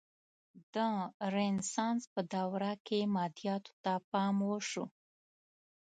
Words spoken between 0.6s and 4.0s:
د رنسانس په دوره کې مادیاتو ته